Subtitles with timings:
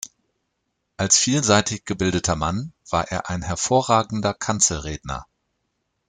[0.97, 5.27] Als vielseitig gebildeter Mann war er ein hervorragender Kanzelredner.